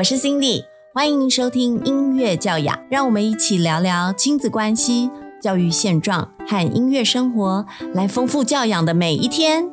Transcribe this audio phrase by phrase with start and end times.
[0.00, 5.10] 我是 Cindy，欢迎收听音乐教养，让我们一起聊聊亲子关系、
[5.42, 9.68] 教育现状和音乐生活，来丰富教养的每一天。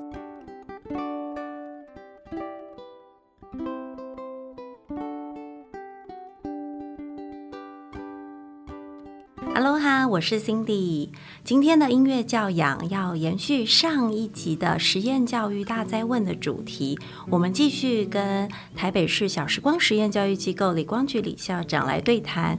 [10.18, 11.10] 我是 Cindy。
[11.44, 16.98] 今天的音乐教养要延续上一集的实验教育大灾问的主题，
[17.30, 22.58] 我们继续跟台北市小时光实验教育机构李光菊李校长来对谈。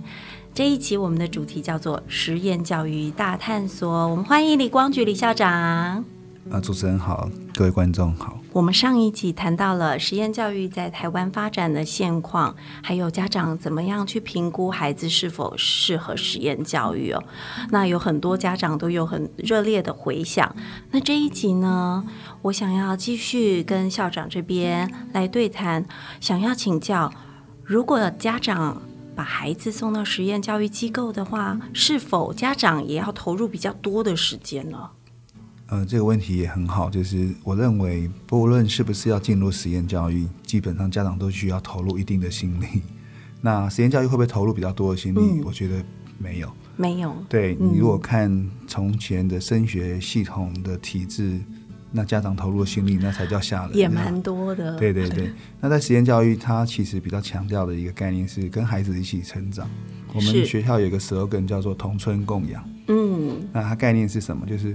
[0.55, 6.18] 这一集我们的主题叫做实验教育大探索，我们欢迎李光菊李校长。
[6.51, 8.39] 啊，主持人好，各位观众好。
[8.53, 17.23] 我们上一集谈到了实验教育在台湾发展的现况，还有家长怎么样去评估孩子是否适合实验教育哦。
[17.69, 20.55] 那有很多家长都有很热烈的回响。
[20.91, 22.03] 那这一集呢，
[22.41, 25.85] 我想要继续跟校长这边来对谈，
[26.19, 27.13] 想要请教，
[27.63, 28.81] 如果家长
[29.15, 34.91] 把孩子送到实验教育机构的话，是否家长也要投入比较多的时间呢？
[35.69, 42.81] 呃，这个问题也很好，就是我认为，不论是不是要进入实验教育，基本上家长都需要投入一定的心力。
[43.43, 45.43] 那实验教育会不会投入比较多的心力？
[45.45, 45.85] 我觉得
[46.17, 47.15] 没有，没有。
[47.29, 51.39] 对你如果看从前的升学系统的体制，
[51.93, 54.75] 那家长投入的心力那才叫吓人，也蛮多的。
[54.79, 55.31] 对对对。
[55.61, 59.69] 那在实验教育，它其实比较强调的一个概念是跟孩子一起成长。
[60.15, 62.67] 我们学校有一个 slogan 叫做“同村共养”。
[62.89, 63.47] 嗯。
[63.53, 64.47] 那它概念是什么？
[64.47, 64.75] 就是。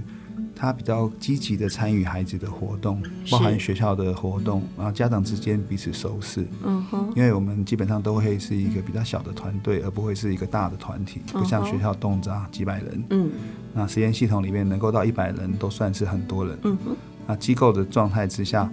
[0.56, 6.46] 他比较积极的参与孩子的活动，包含学校的活动，然后家长之间彼此熟识。
[6.64, 13.04] 嗯哼，因为我们基本上都会是一个比较小的团队，而不会是一个大的团体，不像学校动辄几百人。
[13.10, 13.30] 嗯，
[13.74, 16.58] 那实验系统里面能够到一百人都算是很多人。
[16.62, 18.70] 嗯哼，那机构的状态之下，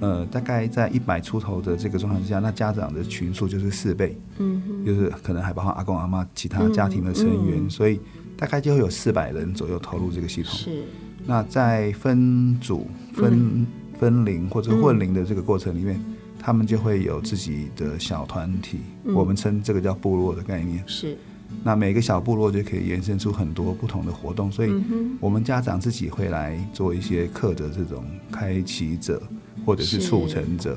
[0.00, 4.18] 呃，大概在一百出头的这个状态之下，那家长的群数就是四倍。
[4.38, 8.00] 嗯哼，就是可能还包括阿公阿妈其他家庭的成员，所以
[8.36, 10.52] 大概就会有四百人左右投入这个系统。
[10.52, 10.84] 是。
[11.24, 13.66] 那在分组、分
[13.98, 16.00] 分龄或者混龄的这个过程里面，
[16.38, 20.82] 他们就会有自己的小团体，我们称这个叫部落的概念。
[20.86, 21.16] 是。
[21.62, 24.72] 那每个小部落就可以延伸出很多不同的活动，所以
[25.20, 29.22] 我们家长自己会来做一些课的这种开启者。
[29.64, 30.76] 或者是促成者，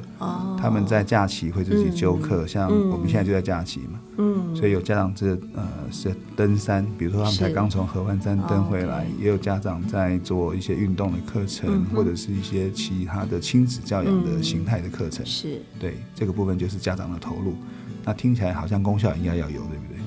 [0.60, 15.62] 他们在假期会自己揪课，像我们现在就在假期嘛，嗯，所以有家长这呃是登山，比如说他们才刚从合欢山登回来，也有家长在做一些运动的课程，或者是一些其他的亲子教养的形态的课程，是。
[15.80, 17.56] 对这个部分就是家长的投入，
[18.04, 19.98] 那听起来好像功效应该要有，对不对？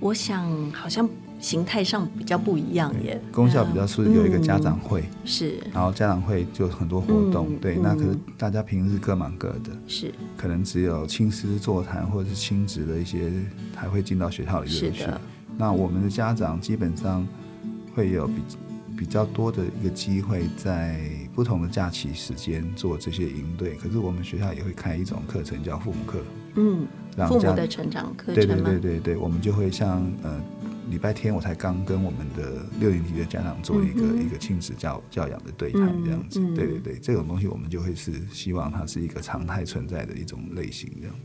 [0.00, 1.08] 我想好像。
[1.44, 13.30] 形态上比较不一样耶，功效比较是有一个家长会是，然后家长会就很多活动，对，那可是大家平日各忙各的，是，可能只有亲师座谈或者是亲子的一些
[13.74, 15.04] 才会进到学校里面去。
[15.58, 17.28] 那我们的家长基本上
[17.94, 18.34] 会有比
[18.96, 20.98] 比较多的一个机会，在
[21.34, 23.74] 不同的假期时间做这些营队。
[23.74, 26.18] 可是我们学校也会开一种课程叫父母课，
[26.54, 26.86] 嗯，
[27.28, 30.40] 父母的成长课程，对对对对对，我们就会像呃。
[30.90, 41.16] 礼拜天我才刚跟我们的六年级的家长做一个一个亲子教教养的对谈，这样子，对对对，这种东西我们就会是希望它是一个常态存在的一种类型，这样。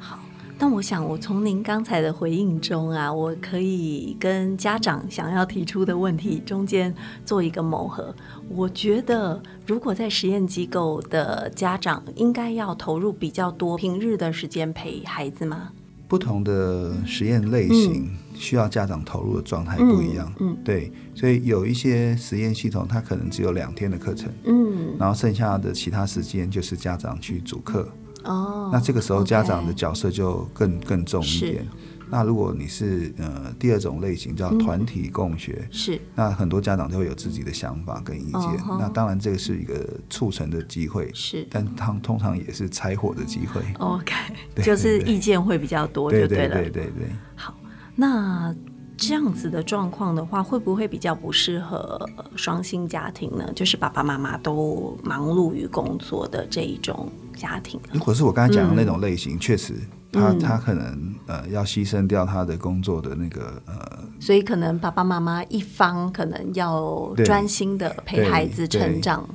[0.00, 0.18] 好，
[0.58, 6.92] 但我想我从您刚才的回应中啊，我可以跟家长想要提出的问题中间
[7.24, 8.14] 做一个磨合。
[8.48, 15.70] 我觉得，如果在实验机构的家长应该要投入比较多平日的时间陪孩子吗？
[16.08, 18.08] 不同的实验类型。
[18.40, 27.88] 需要家长投入的状态不一样，嗯，对，所以有一些实验系统，它可能只有两天的课程，嗯，然后剩下的其他时间就是家长去主课，
[28.22, 31.66] 哦，那这个时候家长的角色就更更重一点。
[32.10, 38.42] 那如果你是呃第二种类型叫团体共学，是，那很多家长都会有自己的想法跟意见，
[38.78, 44.14] 那当然这个是一个促成的机会，是，但他通常也是拆伙的机会，OK，
[44.62, 47.54] 就是意见会比较多就，对对对对对，好。
[47.94, 48.54] 那
[48.96, 53.52] 这样子的状况的话，会不会比较不适合双薪家庭呢？
[53.54, 57.80] 就是爸爸妈妈都忙碌于工作的这一种家庭。
[57.92, 59.74] 如果是我刚才讲的那种类型，确实，
[60.12, 69.28] 他他可能呃要牺牲掉他的工作的那个呃，所以可能爸爸妈妈一方可能要专心的陪孩子成长。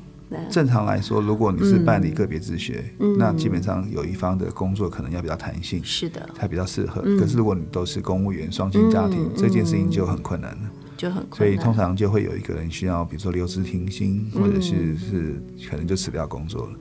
[0.49, 2.83] 正常来说，如果你是办理个别自学，
[3.19, 7.03] 那基本上有一方的工作可能要比较弹性，是的，才比较适合。
[7.19, 11.37] 可是如果你都是公务员、双薪家庭，这件事情就很困难了，就很困难。
[11.37, 15.39] 所以通常就会有一个人需要，比如说留职停薪，或者是是
[15.69, 16.73] 可能就辞掉工作了。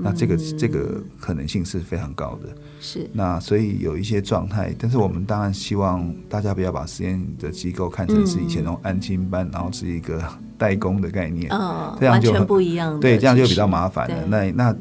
[0.00, 2.48] 那这个这个可能性是非常高的。
[2.80, 3.08] 是。
[3.12, 10.22] 那所以有一些状态，但是我们当然希望大家不要把实验的机构看成是以前那种安亲班，然后是一个
[10.56, 12.98] 代工的概念，嗯，这样就不一样。
[13.00, 14.26] 对，这样就比较麻烦了。
[14.26, 14.76] 那那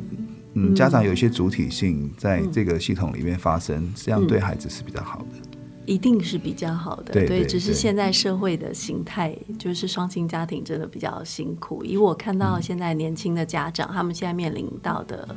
[0.54, 5.47] 嗯，家长有一些主体性在这个系统里面发生，这样对孩子是比较好的。
[5.88, 11.84] 一定是比较好的，对，只是现在社会的形态就是双亲家庭真的比较辛苦。
[11.84, 15.28] 以我看到现在年轻的家长，他们现在面临到的。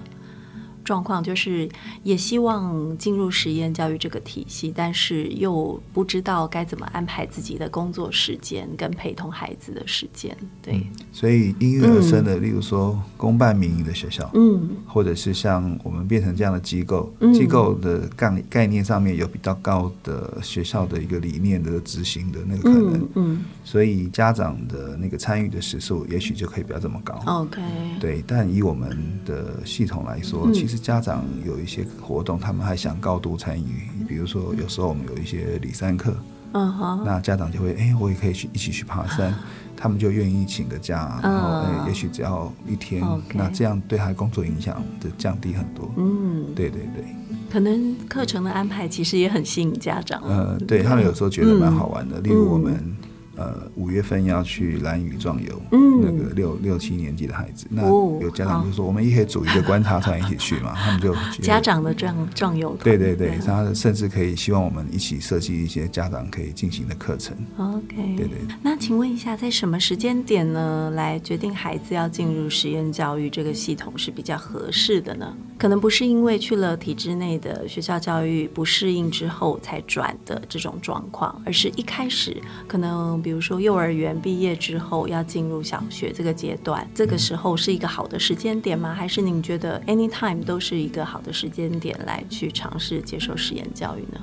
[0.91, 1.69] 状况就是
[2.03, 10.37] 也希望进入实验教育这个体系，但是又不知道该怎么安排自己的工作时间跟陪同孩子的时间。
[10.61, 27.15] 对，所以因育而生的，例如说公办民营的学校，嗯，或者是像我们变成这样的机构，机构的概概念上面有比较高的学校的一个理念的执行的那个可能，嗯，所以家长的那个参与的时数也许就可以不要这么高。
[27.27, 27.63] OK，
[28.01, 30.80] 对，但以我们的系统来说，其实。
[30.83, 33.89] 家长有一些活动，他们还想高度参与。
[34.09, 36.15] 比如说，有时候我们有一些礼山课，
[36.53, 39.35] 嗯哼，那家长就会，哎，我也可以去一起去爬山，
[39.77, 43.03] 他们就愿意请个假，然后，哎，也许只要一天，
[43.35, 45.93] 那这样对他工作影响就降低很多。
[45.97, 47.05] 嗯，对对对，
[47.51, 50.21] 可能课程的安排其实也很吸引家长。
[50.23, 52.97] 呃，对他们有时候觉得蛮好玩的，例如我们。
[53.37, 57.83] 呃，五月份要去蓝屿壮游，嗯那个六六七年级的孩子，那
[58.21, 67.37] 有家长就说，我们也可以组一个观察团一起去嘛， 他们就家长的壮壮游团，对对对，他甚至可以希望我们一起设计一些家长可以进行的课程。
[67.57, 68.39] OK，对对。
[68.63, 75.35] 那请问一下，在什么时间点呢，来决定孩子要进入实验教育这个系统是比较合适的呢？
[75.61, 82.35] 可能不是因为去了体制内的学校教育不适应之后才转的这种状况，而是一开始
[82.67, 83.31] 可能比。
[83.31, 88.95] 如说幼儿园毕业之后要进入小学这个阶段，这个时候是一个好的时间点吗？
[88.95, 94.21] 还是您觉得 anytime 都是一个好的时间点来去尝试接受实验教育呢？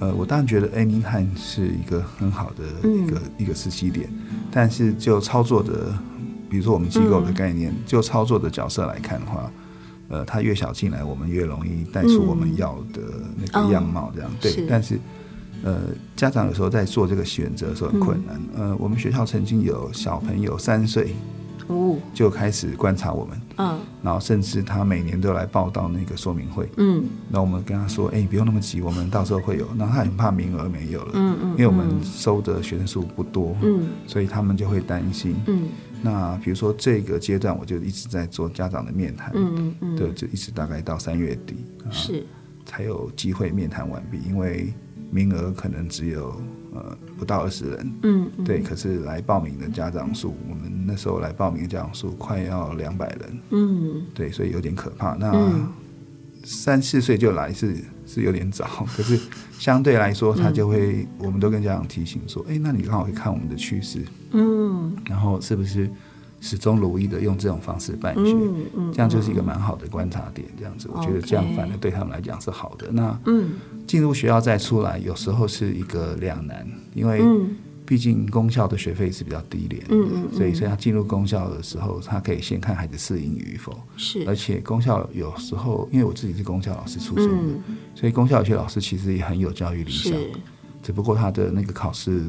[0.00, 4.08] 呃，我当然觉得 anytime 是一个很好的一个一个时机点，
[4.50, 5.96] 但是就操作的，
[6.50, 9.50] 比如说我们机构的概念，就操作的角色来看的话，
[10.08, 13.02] 呃，他越小进来，我们越容易带出我们要的
[13.36, 14.98] 那个样貌，这样对，但是。
[15.64, 15.76] 呃，
[16.14, 18.40] 家长有时候在做这个选择的时候很困难。
[18.56, 21.16] 呃，我们学校曾经有小朋友三岁，
[21.66, 29.66] 哦，就开始观察我们，嗯，然后甚至他每年都来报道那个说明会，嗯，那我们跟他说，哎，不用那么急，我们到时候会有。
[29.76, 35.66] 然后他很怕名额没有了，嗯嗯，因为我们收的学生数不多，嗯，所以他们就会担心，嗯。
[36.02, 41.56] 那比如说这个阶段，我就一直在做家长的面谈，嗯嗯嗯，对，就一直大概到三月底，
[41.90, 42.24] 是。
[42.64, 44.72] 才有机会面谈完毕，因为。
[45.10, 46.38] 名额可能只有
[46.74, 48.60] 呃不到二十人，嗯，对。
[48.60, 55.14] 可是来报名的家长数，我们那时候来报名的家长数快要两百人，嗯，对，所以有点可怕。
[55.14, 55.32] 那
[56.44, 59.18] 三四岁就来是是有点早， 可是
[59.58, 64.00] 相对来说，他就会，我们都跟家长提醒说，哎，那你刚好会看我们的趋势，
[64.32, 65.90] 嗯，然后是不是？
[66.40, 68.20] 始终如一的用这种方式办学
[68.76, 70.46] 嗯，这样就是一个蛮好的观察点。
[70.56, 72.92] 这样子，我觉得这样反而对他们来讲是好的。
[72.92, 73.54] 那嗯
[73.88, 76.64] 进入学校再出来，有时候是一个两难，
[76.94, 77.20] 因为
[77.84, 83.76] 毕竟公校的学费是比较低廉的，所以所以他进入公校的时候，他可以先看孩子适应与否。
[83.96, 87.54] 是，而且公校有时候，因为我自己是公校老师出身的，
[87.96, 90.16] 所以公校有些老师其实也很有教育理想，
[90.84, 92.22] 只不过他的那个考试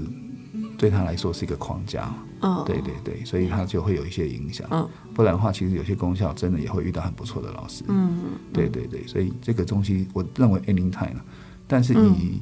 [0.80, 2.12] 对他来说是一个框架。
[2.42, 4.66] 嗯，对对对，所以他就会有一些影响。
[4.72, 7.84] 嗯，不然的话，其实有些功效真的也会遇到很不错的老师。
[7.90, 8.18] 嗯，
[8.54, 11.18] 对对对，所以这个东西我认为 anytime
[11.68, 12.42] 但是以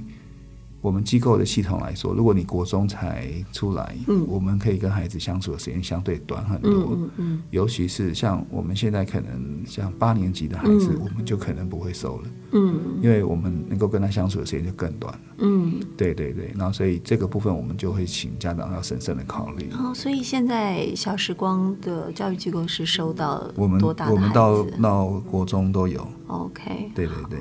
[0.88, 19.70] 我们机构的系统来说，如果你国中才出来，嗯，我们可以跟孩子相处的时间相对短很多，嗯嗯，尤其是像我们现在可能像八年级的孩子，我们就可能不会收了，嗯，因为我们能够跟他相处的时间就更短了，嗯，对对对，然后所以这个部分我们就会请家长要审慎的考虑。
[19.74, 27.40] 哦，所以现在小时光的教育机构是收到我们多大我们到到国中都有，OK，对对对。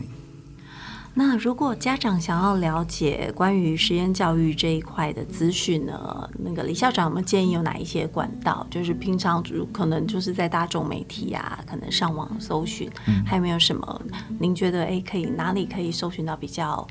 [1.19, 6.29] 那如果家长想要了解关于实验教育这一块的资讯呢？
[6.45, 8.67] 那个李校长有没有建议有哪一些管道？
[8.71, 9.43] 就是平常
[9.73, 12.91] 可能就是在大众媒体啊，可能上网搜寻，
[13.25, 14.03] 还有没有什么？
[14.39, 16.87] 您觉得哎，可以哪里可以搜寻到比较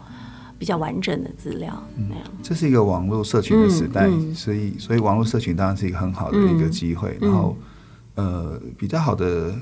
[0.58, 1.72] 比较完整的资料？
[1.96, 7.15] 那样，这是一个网络社群的时代，所以所以网络社群当然是一个很好的一个机会。
[7.22, 7.55] 然后
[8.15, 9.53] 呃，比较好的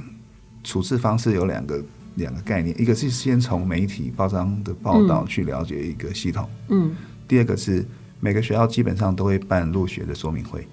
[0.64, 1.84] 处置方式有两个。
[2.16, 6.96] 两个概念，一个是先从媒体报章的报道去了解一个系统，嗯，
[7.28, 7.86] 第二个是
[8.20, 10.68] 每个学校基本上都会办入学的说明会，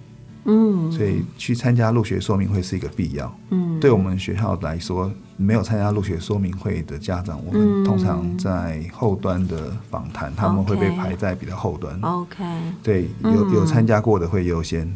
[0.44, 3.34] 嗯，所以去参加入学说明会是一个必要。
[3.50, 11.98] 嗯，对我们学校来说，没有参加入学说明会的家长，我们通常在后端的访谈，他们会被排在比较后端。
[12.02, 12.44] OK，
[12.82, 14.90] 对，有有参加过的会优先。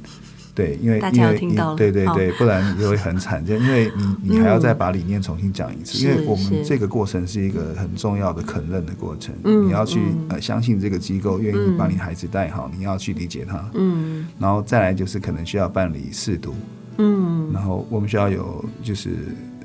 [0.54, 1.36] 对，因为因为
[1.74, 3.90] 对对对，不然就会很惨，就因为
[4.22, 16.54] 你你还要再把理念重新讲一次，因为我们这个过程是一个很重要的肯认的过程，你要去呃相信这个机构愿意把你孩子带好，你要去理解他，嗯，然后再来就是可能需要办理试读，
[16.98, 19.10] 嗯，然后我们需要有就是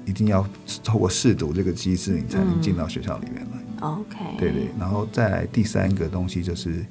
[0.06, 0.44] 一定要
[0.84, 6.84] 透过试读这个机制，你才能进到学校里面来，OK，对对，然后再来第三个东西就是。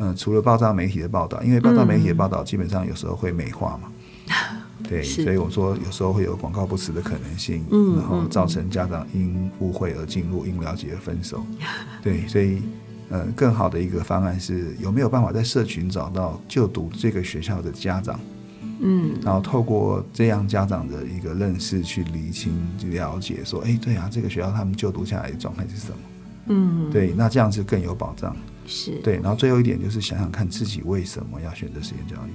[0.00, 3.92] 嗯，除了爆炸媒体的报道，因为爆炸媒体的报道基本上有时候会美化嘛，
[4.88, 11.44] 对，所以我说有时候会有广告不实的可能性，然后造成家长因误会而进入，因了解而分手，
[12.02, 12.62] 对，所以
[13.10, 18.18] 呃，更好的一个方案是有没有办法在社群找到就读这个学校的家长，
[18.80, 25.98] 嗯，然后透过这样家长的一个认识去厘清、去了解，说，哎，对啊，这个学校他们就读下来的状态是什么？
[26.46, 28.34] 嗯，对，那这样是更有保障。
[28.66, 32.30] 是对，然后最后一点就是想想看自己为什么要选择实验教育。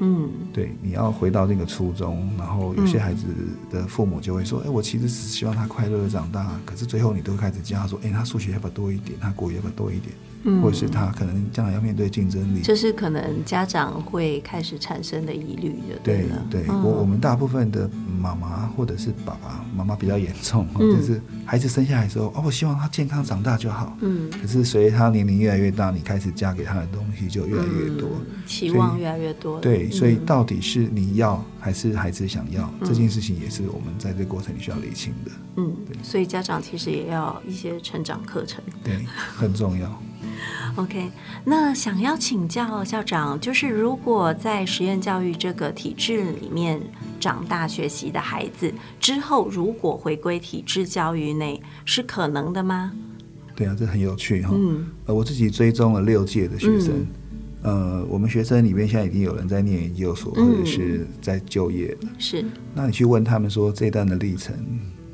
[0.00, 3.24] 嗯，对，你要回到那个初衷，然后有些孩子
[3.70, 9.18] 的父母就会说：“哎，我其实只希望他快乐的长大。”可是最后你都开始教他说：“哎，他数学要不要多一点？
[9.20, 15.98] 他国语要不要多一点？”嗯或者是他可能将来要面对竞争力，这是可能家长会开始产生的疑虑的。
[16.02, 17.86] 对对，我我们大部分的
[18.18, 23.94] 妈妈或者是爸爸妈妈比较严重， 就是孩子生下来之后，哦，我希望他健康长大就好。
[24.00, 24.30] 嗯。
[24.30, 28.08] 可是随着他年龄越来越大，你开始加给他的东西就越来越多，
[28.46, 29.60] 期望越来越多。
[29.60, 35.30] 对，所以到底是你要还是孩子想要这件事情，也是我们在这过程里需要理清的。
[35.56, 38.62] 嗯，对所以家长其实也要一些成长课程。
[38.84, 39.04] 对，
[39.36, 40.02] 很重要。
[40.76, 41.10] OK，
[41.44, 46.80] 那想要请教校长，就是如果在实验教育这个体制里面
[47.18, 52.92] 长大学习的孩子，之后如果回归体制教育内，是可能的吗？
[53.56, 54.50] 对啊，这很有趣哈。
[54.52, 57.06] 嗯，呃，我自己追踪了六届的学生，
[57.62, 62.08] 呃，我们学生里面现在已经有人在念研究所，或者是在就业了。
[62.18, 64.54] 是，那你去问他们说这一段的历程。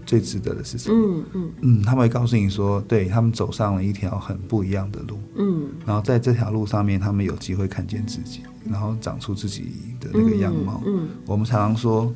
[0.06, 0.94] 最值得的是什么？
[0.94, 5.18] 嗯嗯嗯，他们会告诉你说，对他们走上了一条很不一样的路。
[5.34, 9.64] 嗯，然后在这条路上面，他们有机会看见自己，然后长出自己
[9.98, 10.80] 的那个样貌。
[10.86, 12.14] 嗯，我们常常说，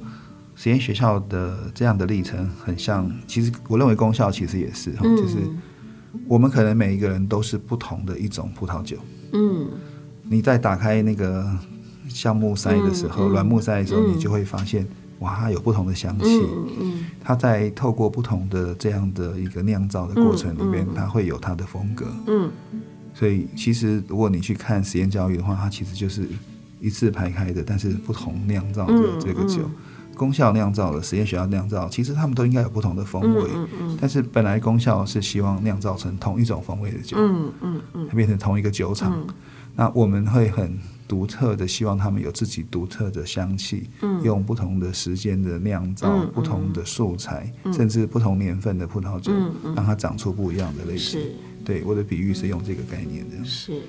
[0.54, 5.38] 实验学校的这样的历程很像，其实我认为功效其实也是哈，就是
[6.28, 8.98] 我们可能每一个人都是不同的一种葡萄酒。
[9.32, 9.66] 嗯，
[10.32, 11.44] 你在打开那个
[12.08, 14.86] 橡木塞的时候，软木塞的时候，你就会发现。
[15.18, 16.40] 哇，它有不同的香气。
[16.80, 22.06] 嗯它在透过不同的这样的一个酿造的过程里面，它会有它的风格。
[22.26, 22.50] 嗯。
[23.12, 26.26] 所以，其实如果你去看实验教育的话，它其实就是
[26.80, 29.70] 一次排开的，但是不同酿造的这个酒，
[30.16, 33.44] 功效酿造的实验学校酿造，其实他们都应该有不同的风味。
[33.54, 33.98] 嗯嗯。
[34.00, 37.18] 但是本来功效是希望酿造成同一种风味的酒。
[37.20, 38.06] 嗯嗯嗯。
[38.08, 39.12] 它变成同一个酒厂。
[39.80, 40.78] 那我们会很。
[41.10, 49.32] 独特的，希望他们有自己独特的香气，嗯用不同的时间的酿造，不同的素材，甚至不同年份的葡萄酒，
[49.74, 51.20] 让它长出不一样的类型。
[51.64, 53.44] 对，我的比喻是用这个概念的。
[53.44, 53.82] 是，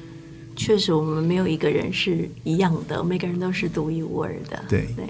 [0.56, 4.66] 确实，我们没有一个人是一样的，每个人都是独一无二的。
[4.68, 5.06] 对对。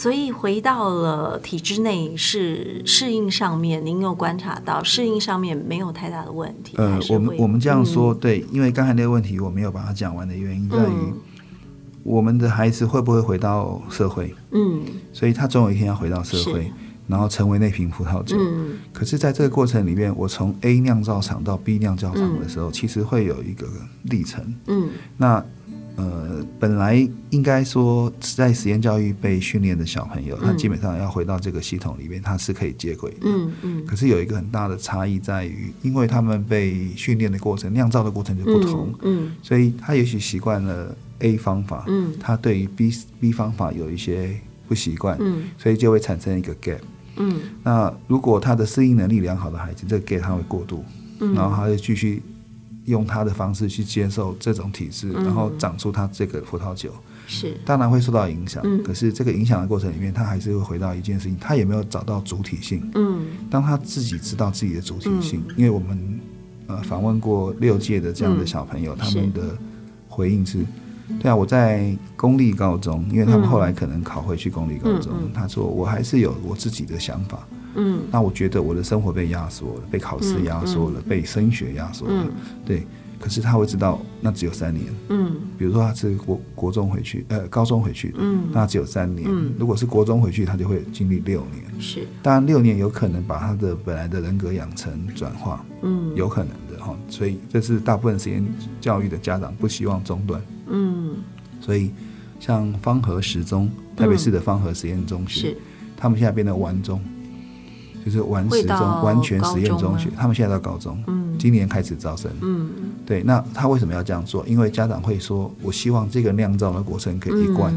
[0.00, 6.74] 所以回到了体制内，是适应上面，您有观察到适应上面没有太大的问题。
[6.78, 11.12] 呃，我们我们这样说，对，因为刚才那个问题我没有把它讲完的原因在于，
[12.02, 14.34] 我们的孩子会不会回到社会？
[14.52, 14.80] 嗯，
[15.12, 16.72] 所以他总有一天要回到社会，
[17.06, 18.38] 然后成为那瓶葡萄酒。
[18.40, 23.66] 嗯，可是在这个过程里面，我从 A 酿造厂到 B 酿造厂的时候，其实会有一个
[24.04, 24.42] 历程。
[24.68, 24.88] 嗯，
[25.18, 25.44] 那。
[26.00, 33.18] 呃，本来应该说在实验教育被训练的小朋友，他基本上要回到这个系统里面，他是可以接轨的。
[33.24, 33.86] 嗯嗯。
[33.86, 38.94] 可是有一个很大的差异在于，因为他们被训练的过程、酿造的过程就不同。
[39.02, 39.32] 嗯。
[39.42, 42.90] 所以他也许习惯了 A 方法，嗯，他对于 B
[43.20, 46.80] B 方法有一些不习惯，嗯，所以就会产生一个 gap。
[47.16, 47.40] 嗯。
[47.62, 50.82] 那如果他的适应能力良好的孩子，这个 gap 他会过度，
[51.20, 52.22] 嗯，然后他就继续。
[52.86, 56.90] 用他的方式去接受这种体制，然后长出他这个葡萄酒，
[57.26, 57.54] 是。
[57.64, 58.62] 当然会受到影响。
[58.82, 62.90] 可是这个影响的过程里面，他还是会回到一件事情，他有没有找到主体性？
[62.94, 66.20] 嗯，当他自己知道自己的主体性，因为我们
[66.66, 69.56] 呃访问过六届的这样的小朋友，他们的
[70.08, 70.64] 回应是：
[71.20, 77.46] 对啊，我在公立高中，因为他们后来可能考回去公立高中，他说我还是有我自己的想法。
[77.74, 82.26] 嗯，那我觉得我的生活被压缩了，被考试压缩了，被升学压缩了。
[82.64, 82.86] 对，
[83.18, 84.86] 可是他会知道那只有三年。
[85.08, 89.28] 嗯，比如说他是国国中回去，呃，高中回去，嗯，那只有三年。
[89.30, 91.80] 嗯，如果是国中回去，他就会经历六年。
[91.80, 96.96] 是，当然六年有可能把他的本来的人格养成转化，嗯，有可能的哈。
[97.08, 98.44] 所以这是大部分实验
[98.80, 100.42] 教育的家长不希望中断。
[100.68, 101.16] 嗯，
[101.60, 101.92] 所以
[102.40, 105.56] 像方和十中，台北市的方和实验中学，
[105.96, 107.00] 他们现在变得完中。
[108.04, 110.98] 就是完实中完全实验中学，他们现在到高中，
[111.38, 112.30] 今年开始招生。
[112.40, 112.70] 嗯，
[113.04, 114.46] 对，那他为什么要这样做？
[114.46, 117.74] 因为家长会说，我希望这个酿造的过程可以一贯，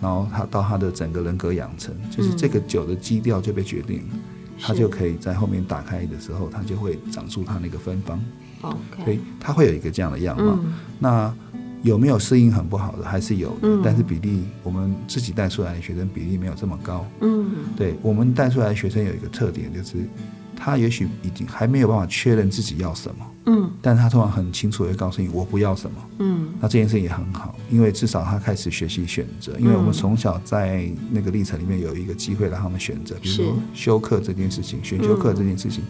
[0.00, 4.18] 然后他到他的整个人格养成，就是这个酒的基调就被决定了，
[4.60, 8.20] 他就可以在后面打开的时候，他就会长出他那个芬芳。
[8.62, 10.58] OK，所以他会有一个这样的样貌。
[10.98, 11.34] 那
[11.84, 13.04] 有没有适应很不好的？
[13.04, 17.06] 还是有的，但是比例我们自己带出来的学生比例没有这么高。
[17.20, 19.98] 嗯，对我们带出来的学生有一个特点，就是
[20.56, 23.26] 他也许已经还没有办法确认自己要什么。
[23.46, 25.96] 嗯，但他通常很清楚的告诉你我不要什么。
[26.20, 29.54] 嗯，那这件事也很好，因为至少他开始学习选择。
[29.58, 35.84] 因为我们从小在那个历程里面有一个机会让他们选择，比如说修课这件事情，选修课这件事情。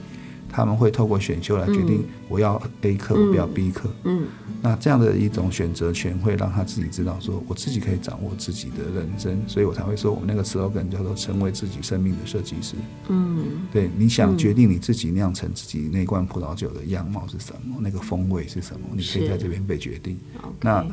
[0.55, 3.91] 他们会透过选修来决定我要 A 课，我不要 B 课。
[4.05, 4.25] 嗯，
[4.63, 12.77] 那这样的一种选择权会让他自己知道，说我自己可以掌握自己的人生，所以我才会说我们那个 slogan 叫做成为自己生命的设计师。
[13.09, 20.17] 嗯，对，你想决定你自己酿成自己那罐葡萄酒的样貌是什么，那个风味是什么，你可以在这边被决定。
[20.61, 20.87] 那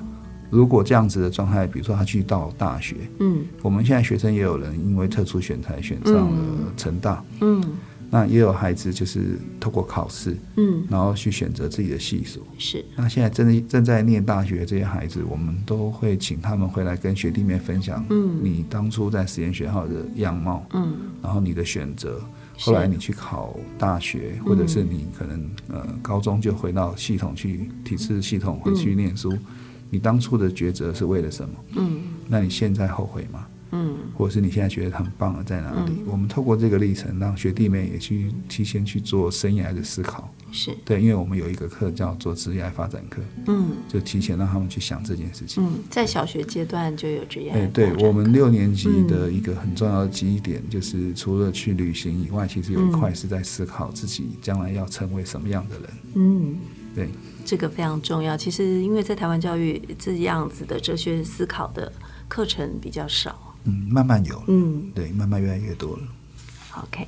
[0.49, 7.63] 如果这样子的状态，比如说他去到大学，嗯，我们现在学生也有人因为特殊选材选上了成大，嗯。
[8.13, 12.45] 那也有孩子就是透过考试，嗯，然后去选择自己的系所。
[12.57, 12.83] 是。
[12.97, 22.21] 那现在正正在念大学这些孩子，我们都会请他们回来跟学弟妹分享，嗯，你当初在实验学校的样貌，嗯，然后你的选择，
[22.59, 29.33] 后来你去考大学，或者是你可能呃高中就回到系统去体制系统回去念书，
[29.89, 31.55] 你当初的抉择是为了什么？
[31.77, 33.47] 嗯，那你现在后悔吗？
[33.71, 36.03] 嗯，或者是你现在觉得很棒的在哪里？
[36.05, 40.29] 我们透过这个历程，让学弟妹也去提前去做生涯的思考。
[40.51, 45.63] 是对，因为我们有一个课叫做职业发展课，嗯，就提前让他们去想这件事情。
[45.63, 47.51] 嗯，在小学阶段就有职业。
[47.51, 55.89] 哎，对我们六年级的一个很重要的记忆点，就是除了去旅行以外，其实有一块是在思考自己将来要成为什么样的人。
[56.15, 56.57] 嗯，
[56.93, 57.07] 对，
[57.45, 58.35] 这个非常重要。
[58.35, 61.89] 其实因为在台湾教育这样子的哲学思考的
[62.27, 63.50] 课程比较少。
[63.65, 66.03] 嗯，慢慢有，嗯，对，慢慢越来越多了。
[66.83, 67.05] OK，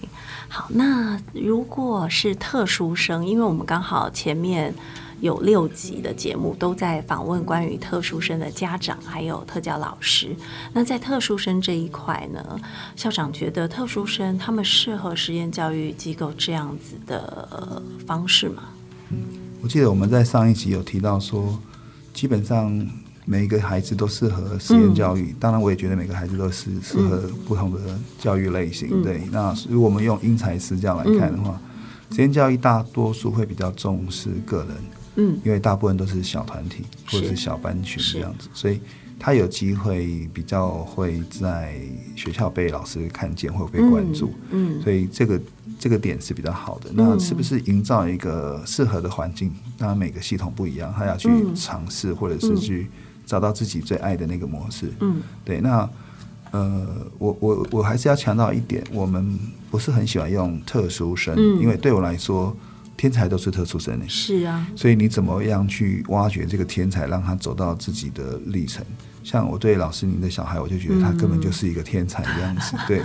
[0.50, 4.74] 好，那如果是特殊生，因为我们刚好前面
[5.22, 10.36] 有六集的节目都在访问关于特殊生的家长，还有特教老师。
[10.74, 12.60] 那在特殊生这一块呢，
[12.98, 18.64] 校长觉得特殊生他们适合实验教育机构这样子的方式吗？
[19.12, 19.18] 嗯，
[19.62, 21.58] 我记得我们在上一集有提到说，
[22.14, 22.88] 基本上。
[23.26, 27.80] 每一个孩子都适合实验教育，当然我也觉得每个孩子都是适合不同的
[28.20, 29.02] 教育类型。
[29.02, 31.58] 对，那如果我们用因材施教来看的话，
[32.12, 34.78] 实验教育大多数会比较重视个人，
[35.16, 38.82] 嗯，因为大部分都是小团体或者是小班群这样子，所以
[39.18, 41.76] 他有机会比较会在
[42.18, 45.42] 学校被老师看见或被关注，嗯，所以这个
[45.80, 46.92] 这个点是比较好的。
[46.94, 49.50] 那是不是营造一个适合的环境？
[49.78, 52.90] 当然每个系统不一样，他要去尝试或者是去。
[53.26, 55.90] 找到自己最爱的那个模式，嗯，对，那
[56.52, 59.40] 呃，我我我还是要强调一点，我们
[59.72, 62.56] 不是很喜欢用特殊生，因为对我来说，
[62.96, 68.86] 天才都是特殊生的，是啊，所以你怎么样去挖掘这个天才，让他走到自己的历程？
[69.24, 73.02] 像我对老师您的小孩，我就觉得他根本就是一个天才的样子，对，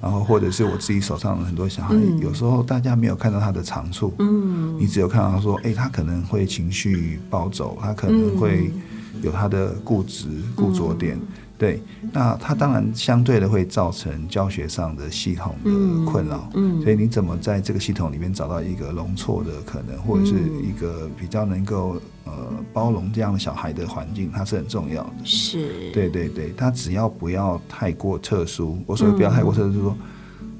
[0.00, 8.70] 然后或者是我自己手上的很多小孩，有时候大家没有看到他的长处，嗯，你只有看到他说，哎，他可能会情绪暴走，他可能会。
[9.20, 11.20] 有他的固执固着点，
[11.58, 22.32] 对，那他当然相对的会造成教学上的系统的困扰，嗯，所以你怎么在这个系统里面找到一个容错的可能，或者是一个比较能够呃
[22.72, 25.12] 包容这样的小孩的环境，它是很重要的。
[25.24, 29.96] 是，对对对，他只要不要太过特殊，我所谓不要太过特殊，说。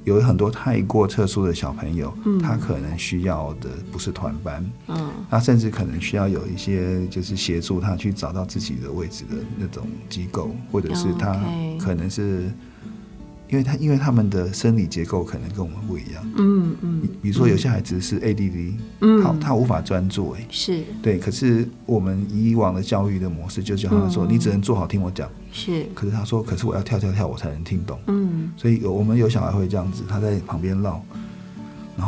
[0.04, 2.12] 有很多太过特殊的小朋友，
[2.42, 11.40] 他可能需要的不是团班，嗯，他甚至可能需要有一些就是协助他去找到自己的位置的那种机构，或者是他
[11.78, 12.50] 可能是。
[13.52, 16.32] 因为他，因为他们的生理结构可能跟我们不一样。
[16.38, 17.02] 嗯嗯。
[17.20, 20.82] 比如说，有些孩子是 ADD，嗯，好他无法专注，哎，是。
[21.02, 25.84] 对，可是我们以往的教育的模式就叫他说：“你只能做好听我讲。”是。
[25.94, 28.50] 可是他说：“可是我要跳跳跳，我才能听懂。”嗯。
[28.56, 30.98] 所以有我们有小孩会这样子，他在旁边唠。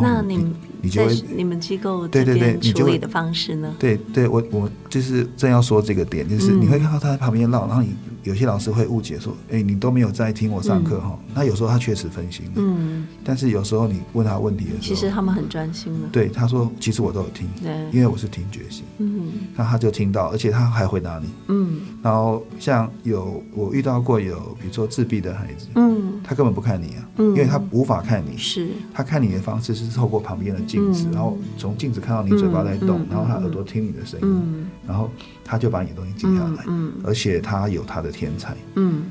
[0.01, 0.51] 那你
[0.85, 3.75] 你就会你们机构对对对处理的方式呢？
[3.79, 7.91] 对对，我我就是正要说这个点，就是你会看到他在旁边唠，然后你。
[8.25, 12.47] 有些老师会误解说：“哎，你都没有在听我上课哈。”那有时候他确实分心。
[12.55, 13.07] 嗯。
[13.23, 16.09] 但是有时候你问他问题的时候，其实他们很专心的。
[16.11, 19.31] 对，他说：“其实我都有听，对因为我是听觉型。”嗯。
[19.55, 21.29] 那他就听到，而且他还回答你。
[21.49, 21.81] 嗯。
[22.03, 28.37] 然后像有我遇到过有，比如说自闭的孩子，嗯，他根本不看你啊，嗯，因为他无法看你。
[28.37, 28.69] 是。
[28.93, 35.11] 他看你的方式是透过旁边的镜子，然后从镜子看到你嘴巴在动，然后他耳朵听你的声音，然后。
[35.47, 39.05] 他就把你的东西记下来，嗯，而且他有他的天才，嗯，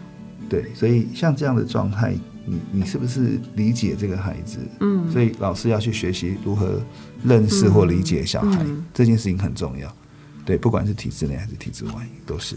[0.49, 4.57] 对，所以像这样的状态，你你是不是理解这个孩子？
[4.79, 6.81] 嗯，所以老师要去学习如何
[7.23, 9.95] 认识或理解小孩，这件事情很重要，
[10.43, 11.93] 对，不管是体制内还是体制外，
[12.25, 12.55] 都是。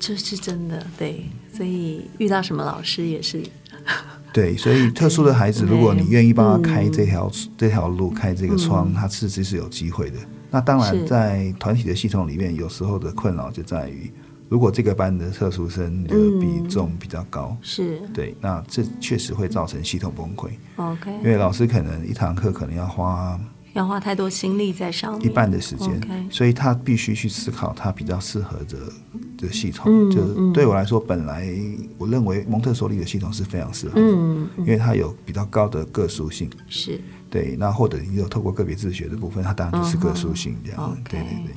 [0.00, 3.42] 这是真的，对，所以遇到什么老师也是。
[4.32, 10.18] 对，所以特殊的孩子，如果你愿意帮他开这条这条路，开这个窗，他其实是有机会的。
[10.50, 14.10] 那当然，在团体的系统里面，有时候的困扰就在于，
[14.48, 18.00] 如果这个班的特殊生的比重比较高，是。
[18.14, 20.50] 对，那这确实会造成系统崩溃。
[20.76, 23.38] OK，因为老师可能一堂课可能要花
[23.74, 28.78] 要花太多心力在上面，一半的时间，所以他必须去思考他比较适合的
[29.46, 30.10] 的系统。
[30.10, 31.46] 就对我来说，本来
[31.98, 34.06] 我认为蒙特梭利的系统是非常适合的，
[34.58, 36.48] 因为它有比较高的个数性。
[36.68, 37.00] 是。
[37.28, 40.96] 对，那或者你有透过个别自学的部分，它当然就是个数性这样。
[41.08, 41.54] 对对对。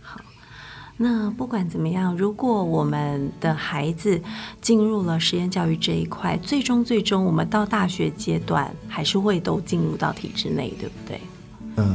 [0.00, 0.18] 好，
[0.96, 4.18] 那不管怎么样，如果我们的孩子
[4.62, 11.20] 进入了实验教育这一块，最终最终我们到大学阶段还是会都进入到体制内，对不对？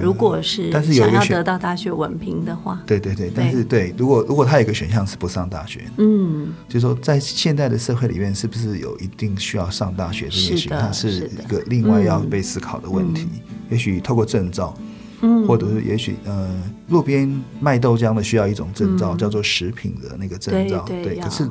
[0.02, 13.28] 如果是但是想要得到大学文凭的话，对对对，但是对，如果如果他有一个选项是不上大学，嗯，就是说在现在的社会里面，是不是有一定需要上大学这件事情，它是一个另外要被思考的问题。
[13.70, 14.74] 也许透过证照，
[15.22, 16.50] 嗯，或者是也许呃，
[16.88, 21.50] 路边卖豆浆的需要一种证照，叫做食品的那个证照，对，可是，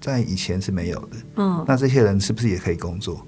[0.00, 3.24] 在以前是没有的，嗯，那这些人是不是也可以工作？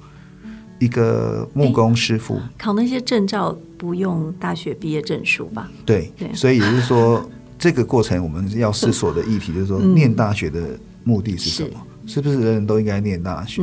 [0.83, 5.71] 一个木工师傅考那些证照不用大学毕业证书吧？
[5.87, 7.25] 对，所以也就是说，
[7.57, 11.81] 这个过程我们要思索的议题就是说，念大学的目的是什么？
[12.05, 13.63] 是不是人人都应该念大学？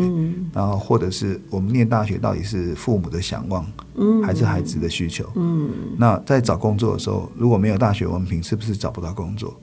[0.53, 3.65] 然后或者是我们念大学到底是父母的想望，
[4.23, 5.29] 还是孩子的需求？
[5.35, 9.53] 嗯，那在找工作的时候，如果没有大学文凭，是不是找不到工作？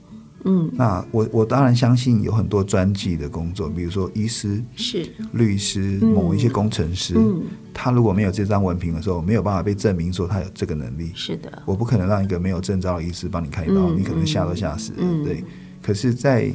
[0.43, 11.11] 嗯，那我我当然相信有很多专技的工作，比如说医师、是律师、某一些工程师，嗯，他如果没有这张文凭的时候，没有办法被证明说他有这个能力。
[11.15, 14.93] 是的，我不可能让一个没有证照的医师帮你开刀，你可能吓都吓死。
[14.97, 15.43] 嗯，对。
[15.81, 16.51] 可是，在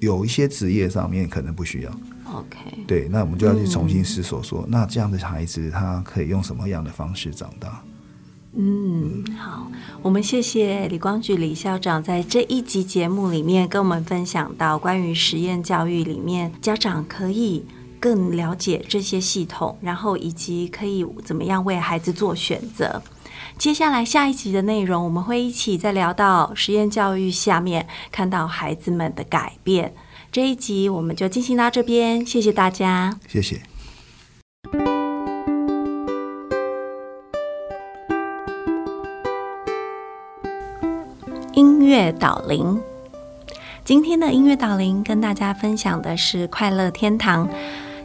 [0.00, 1.90] 有一些职业上面可能不需要。
[2.32, 7.82] OK，对，那我们就要去重新思索说，那这样的孩子他可以用什么样的方式长大？
[8.54, 9.70] 嗯，好，
[10.02, 17.64] 我们谢谢李光举李校长在这一集节目里面跟我们分享到关于实验教育里面，家长可以
[18.00, 23.02] 更了解这些系统，然后以及可以怎么样为孩子做选择。
[23.58, 29.94] 接下来下一集的内容，我们会一起再聊到实验教育下面看到孩子们的改变。
[30.32, 33.60] 这一集我们就进行到这边，谢谢大家，谢谢。
[41.88, 42.78] 乐导聆，
[43.82, 47.48] 今天的音乐导聆跟大家分享的是《快乐天堂》。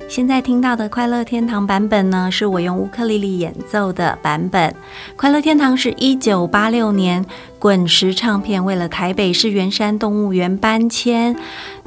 [0.08, 4.70] 现在听到的《快乐天堂》版本呢，是我用乌克丽丽演奏的版本。
[5.18, 7.26] 《快乐天堂》是一九八六年
[7.60, 11.36] 滚石唱片为了台北市圆山动物园搬迁，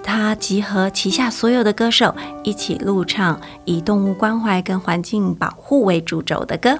[0.02, 6.78] 他集合旗下所有的歌手一起录唱，以动物关怀跟环境保护为主轴的歌。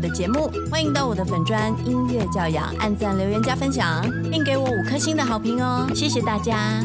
[0.00, 5.86] 的节目，欢迎到我的粉专音乐教养按赞、留言、加分享，并给我五颗星的好评哦！
[5.94, 6.82] 谢谢大家。